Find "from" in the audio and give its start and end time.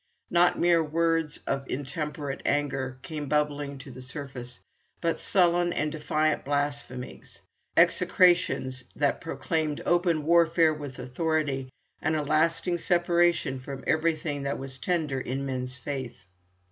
13.59-13.83